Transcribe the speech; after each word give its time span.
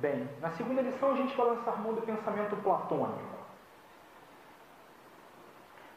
Bem, 0.00 0.26
na 0.40 0.50
segunda 0.52 0.80
lição 0.80 1.12
a 1.12 1.16
gente 1.16 1.36
vai 1.36 1.46
lançar 1.48 1.78
mão 1.78 1.92
do 1.92 2.00
pensamento 2.00 2.56
platônico. 2.62 3.38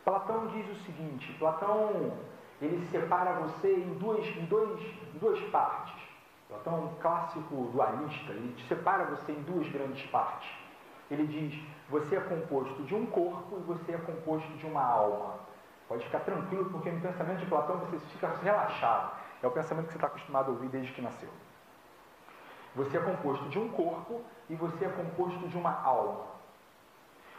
Platão 0.03 0.47
diz 0.47 0.69
o 0.69 0.75
seguinte, 0.83 1.31
Platão 1.39 2.11
ele 2.61 2.85
separa 2.91 3.31
você 3.39 3.73
em 3.73 3.93
duas, 3.93 4.25
em 4.25 4.45
dois, 4.45 4.77
em 5.15 5.17
duas 5.19 5.39
partes. 5.51 5.95
Platão 6.49 6.73
é 6.73 6.79
um 6.81 6.95
clássico 6.95 7.69
dualista, 7.71 8.33
ele 8.33 8.61
separa 8.67 9.05
você 9.05 9.31
em 9.31 9.41
duas 9.43 9.69
grandes 9.69 10.05
partes. 10.09 10.49
Ele 11.09 11.25
diz, 11.25 11.63
você 11.89 12.17
é 12.17 12.19
composto 12.19 12.83
de 12.83 12.93
um 12.93 13.05
corpo 13.05 13.57
e 13.57 13.61
você 13.61 13.93
é 13.93 13.97
composto 13.99 14.51
de 14.57 14.65
uma 14.65 14.83
alma. 14.83 15.39
Pode 15.87 16.03
ficar 16.03 16.19
tranquilo, 16.19 16.69
porque 16.69 16.91
no 16.91 16.99
pensamento 16.99 17.39
de 17.39 17.45
Platão 17.45 17.77
você 17.77 17.97
fica 17.99 18.27
relaxado. 18.43 19.17
É 19.41 19.47
o 19.47 19.51
pensamento 19.51 19.85
que 19.85 19.93
você 19.93 19.97
está 19.97 20.07
acostumado 20.07 20.49
a 20.49 20.53
ouvir 20.53 20.67
desde 20.67 20.91
que 20.91 21.01
nasceu. 21.01 21.29
Você 22.75 22.97
é 22.97 22.99
composto 22.99 23.47
de 23.49 23.59
um 23.59 23.69
corpo 23.69 24.21
e 24.49 24.55
você 24.55 24.85
é 24.85 24.89
composto 24.89 25.47
de 25.47 25.57
uma 25.57 25.81
alma. 25.81 26.33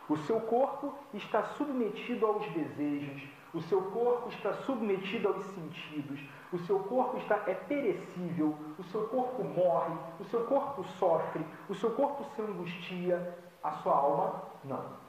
O 0.08 0.16
seu 0.18 0.40
corpo 0.40 0.94
está 1.14 1.42
submetido 1.56 2.26
aos 2.26 2.46
desejos, 2.52 3.22
o 3.54 3.62
seu 3.62 3.80
corpo 3.82 4.28
está 4.28 4.52
submetido 4.52 5.28
aos 5.28 5.44
sentidos, 5.46 6.20
o 6.52 6.58
seu 6.58 6.80
corpo 6.80 7.16
está 7.18 7.36
é 7.46 7.54
perecível, 7.54 8.54
o 8.78 8.84
seu 8.84 9.08
corpo 9.08 9.42
morre, 9.42 9.94
o 10.20 10.24
seu 10.24 10.44
corpo 10.44 10.84
sofre, 10.98 11.44
o 11.68 11.74
seu 11.74 11.90
corpo 11.92 12.24
se 12.34 12.42
angustia, 12.42 13.38
a 13.62 13.72
sua 13.72 13.94
alma 13.94 14.42
não. 14.62 15.04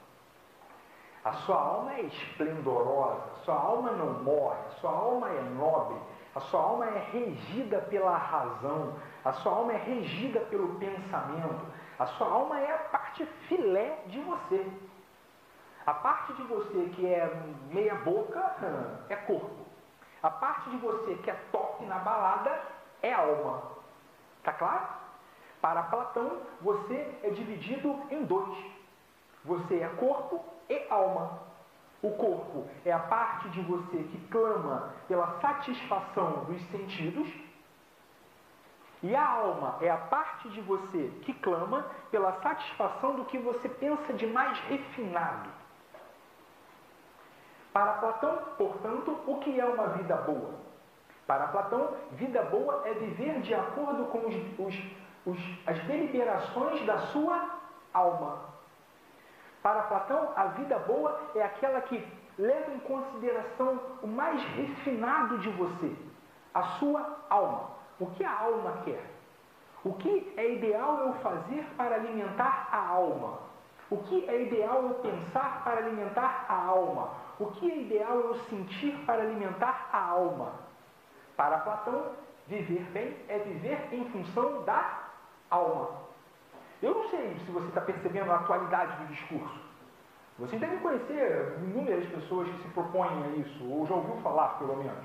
A 1.24 1.32
sua 1.32 1.56
alma 1.56 1.92
é 1.94 2.02
esplendorosa, 2.02 3.34
sua 3.44 3.56
alma 3.56 3.90
não 3.92 4.22
morre, 4.22 4.60
sua 4.80 4.92
alma 4.92 5.28
é 5.28 5.42
nobre, 5.42 5.96
a 6.36 6.40
sua 6.40 6.60
alma 6.60 6.84
é 6.84 6.98
regida 7.12 7.80
pela 7.80 8.14
razão, 8.14 8.94
a 9.24 9.32
sua 9.32 9.52
alma 9.52 9.72
é 9.72 9.78
regida 9.78 10.40
pelo 10.40 10.78
pensamento, 10.78 11.64
a 11.98 12.04
sua 12.04 12.28
alma 12.28 12.60
é 12.60 12.74
a 12.74 12.78
parte 12.78 13.24
filé 13.48 14.02
de 14.08 14.20
você. 14.20 14.70
A 15.86 15.94
parte 15.94 16.34
de 16.34 16.42
você 16.42 16.90
que 16.94 17.06
é 17.06 17.42
meia 17.70 17.94
boca 17.94 18.38
é 19.08 19.16
corpo. 19.16 19.64
A 20.22 20.28
parte 20.28 20.68
de 20.68 20.76
você 20.76 21.14
que 21.14 21.30
é 21.30 21.40
top 21.50 21.82
na 21.86 22.00
balada 22.00 22.60
é 23.00 23.14
alma. 23.14 23.62
Tá 24.42 24.52
claro? 24.52 24.88
Para 25.62 25.84
Platão, 25.84 26.42
você 26.60 27.18
é 27.22 27.30
dividido 27.30 27.98
em 28.10 28.24
dois. 28.24 28.58
Você 29.42 29.80
é 29.80 29.88
corpo 29.88 30.44
e 30.68 30.86
alma. 30.90 31.40
O 32.02 32.10
corpo 32.10 32.66
é 32.84 32.92
a 32.92 32.98
parte 32.98 33.48
de 33.50 33.60
você 33.62 33.96
que 33.96 34.28
clama 34.28 34.94
pela 35.08 35.40
satisfação 35.40 36.44
dos 36.44 36.62
sentidos. 36.70 37.28
E 39.02 39.14
a 39.14 39.26
alma 39.28 39.76
é 39.80 39.90
a 39.90 39.96
parte 39.96 40.48
de 40.50 40.60
você 40.62 41.12
que 41.22 41.32
clama 41.34 41.86
pela 42.10 42.32
satisfação 42.40 43.14
do 43.14 43.24
que 43.26 43.38
você 43.38 43.68
pensa 43.68 44.12
de 44.14 44.26
mais 44.26 44.58
refinado. 44.60 45.50
Para 47.72 47.92
Platão, 47.94 48.38
portanto, 48.56 49.18
o 49.26 49.38
que 49.40 49.60
é 49.60 49.64
uma 49.64 49.88
vida 49.88 50.16
boa? 50.16 50.54
Para 51.26 51.48
Platão, 51.48 51.94
vida 52.12 52.42
boa 52.44 52.82
é 52.86 52.94
viver 52.94 53.40
de 53.42 53.52
acordo 53.52 54.06
com 54.06 54.18
os, 54.26 54.34
os, 54.58 54.74
os, 55.26 55.38
as 55.66 55.78
deliberações 55.84 56.86
da 56.86 56.98
sua 57.08 57.58
alma. 57.92 58.56
Para 59.66 59.82
Platão, 59.82 60.30
a 60.36 60.44
vida 60.44 60.78
boa 60.78 61.20
é 61.34 61.42
aquela 61.42 61.80
que 61.80 62.00
leva 62.38 62.70
em 62.70 62.78
consideração 62.78 63.80
o 64.00 64.06
mais 64.06 64.40
refinado 64.54 65.38
de 65.38 65.48
você, 65.50 65.92
a 66.54 66.62
sua 66.78 67.18
alma. 67.28 67.70
O 67.98 68.06
que 68.12 68.22
a 68.22 68.42
alma 68.42 68.82
quer? 68.84 69.04
O 69.84 69.94
que 69.94 70.32
é 70.36 70.52
ideal 70.52 71.00
eu 71.00 71.14
fazer 71.14 71.66
para 71.76 71.96
alimentar 71.96 72.68
a 72.70 72.90
alma? 72.90 73.40
O 73.90 73.96
que 74.04 74.30
é 74.30 74.42
ideal 74.42 74.84
eu 74.84 74.94
pensar 75.00 75.64
para 75.64 75.78
alimentar 75.78 76.46
a 76.48 76.64
alma? 76.64 77.10
O 77.40 77.46
que 77.46 77.68
é 77.68 77.76
ideal 77.76 78.18
eu 78.18 78.34
sentir 78.42 78.96
para 79.04 79.22
alimentar 79.22 79.88
a 79.92 80.00
alma? 80.00 80.52
Para 81.36 81.58
Platão, 81.58 82.12
viver 82.46 82.84
bem 82.92 83.16
é 83.26 83.40
viver 83.40 83.92
em 83.92 84.04
função 84.10 84.62
da 84.62 85.08
alma. 85.50 86.05
Eu 86.82 86.94
não 86.94 87.08
sei 87.08 87.36
se 87.44 87.50
você 87.50 87.66
está 87.68 87.80
percebendo 87.80 88.30
a 88.30 88.36
atualidade 88.36 88.96
do 88.96 89.06
discurso. 89.06 89.66
Você 90.38 90.58
deve 90.58 90.76
conhecer 90.78 91.58
inúmeras 91.62 92.04
pessoas 92.06 92.48
que 92.48 92.62
se 92.62 92.68
propõem 92.68 93.24
a 93.24 93.28
isso, 93.38 93.70
ou 93.70 93.86
já 93.86 93.94
ouviu 93.94 94.16
falar, 94.16 94.58
pelo 94.58 94.76
menos. 94.76 95.04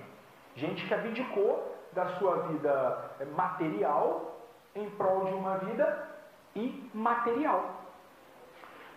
Gente 0.55 0.85
que 0.85 0.93
abdicou 0.93 1.77
da 1.93 2.07
sua 2.17 2.47
vida 2.47 3.11
material 3.35 4.35
em 4.75 4.89
prol 4.91 5.25
de 5.25 5.33
uma 5.33 5.57
vida 5.59 6.09
imaterial. 6.53 7.81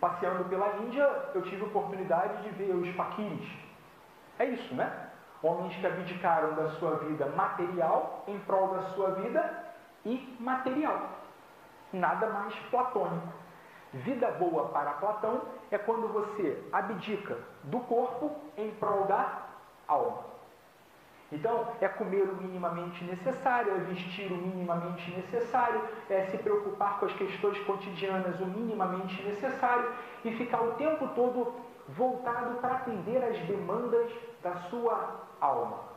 Passeando 0.00 0.44
pela 0.46 0.76
Índia, 0.78 1.04
eu 1.34 1.42
tive 1.42 1.62
a 1.62 1.66
oportunidade 1.66 2.42
de 2.42 2.48
ver 2.50 2.74
os 2.74 2.88
faquires. 2.96 3.48
É 4.38 4.46
isso, 4.46 4.74
né? 4.74 5.10
Homens 5.42 5.76
que 5.76 5.86
abdicaram 5.86 6.54
da 6.54 6.70
sua 6.72 6.96
vida 6.96 7.26
material 7.26 8.24
em 8.26 8.38
prol 8.40 8.68
da 8.68 8.82
sua 8.90 9.10
vida 9.12 9.64
imaterial. 10.04 11.10
Nada 11.92 12.28
mais 12.28 12.54
platônico. 12.70 13.32
Vida 13.92 14.30
boa 14.32 14.68
para 14.70 14.92
Platão 14.94 15.42
é 15.70 15.78
quando 15.78 16.08
você 16.08 16.60
abdica 16.72 17.38
do 17.62 17.78
corpo 17.80 18.30
em 18.56 18.70
prol 18.72 19.04
da 19.04 19.42
alma. 19.86 20.34
Então, 21.30 21.68
é 21.80 21.88
comer 21.88 22.22
o 22.22 22.36
minimamente 22.36 23.02
necessário, 23.04 23.72
é 23.72 23.78
vestir 23.78 24.30
o 24.30 24.36
minimamente 24.36 25.10
necessário, 25.12 25.80
é 26.10 26.26
se 26.26 26.38
preocupar 26.38 26.98
com 26.98 27.06
as 27.06 27.12
questões 27.14 27.58
cotidianas 27.64 28.38
o 28.40 28.46
minimamente 28.46 29.22
necessário 29.22 29.90
e 30.24 30.32
ficar 30.36 30.60
o 30.62 30.72
tempo 30.72 31.08
todo 31.14 31.54
voltado 31.88 32.60
para 32.60 32.74
atender 32.74 33.22
às 33.22 33.38
demandas 33.46 34.12
da 34.42 34.54
sua 34.70 35.22
alma. 35.40 35.93